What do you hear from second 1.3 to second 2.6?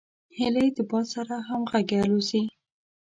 همغږي الوزي